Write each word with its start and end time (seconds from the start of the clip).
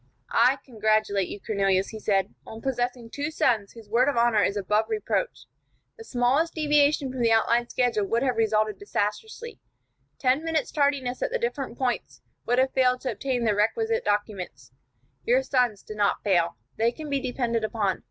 "I 0.33 0.57
congratulate 0.65 1.27
you, 1.27 1.39
Cornelius," 1.39 1.89
he 1.89 1.99
said, 1.99 2.33
"on 2.43 2.59
possessing 2.63 3.07
two 3.11 3.29
sons 3.29 3.73
whose 3.73 3.87
word 3.87 4.09
of 4.09 4.17
honor 4.17 4.41
is 4.41 4.57
above 4.57 4.85
reproach. 4.89 5.45
The 5.95 6.03
smallest 6.03 6.55
deviation 6.55 7.11
from 7.11 7.21
the 7.21 7.31
outlined 7.31 7.69
schedule 7.69 8.07
would 8.07 8.23
have 8.23 8.35
resulted 8.35 8.79
disastrously. 8.79 9.59
Ten 10.17 10.43
minutes' 10.43 10.71
tardiness 10.71 11.21
at 11.21 11.29
the 11.29 11.37
different 11.37 11.77
points 11.77 12.23
would 12.47 12.57
have 12.57 12.73
failed 12.73 13.01
to 13.01 13.11
obtain 13.11 13.43
the 13.43 13.53
requisite 13.53 14.03
documents. 14.03 14.71
Your 15.23 15.43
sons 15.43 15.83
did 15.83 15.97
not 15.97 16.23
fail. 16.23 16.57
They 16.77 16.91
can 16.91 17.07
be 17.07 17.19
depended 17.19 17.63
upon. 17.63 17.99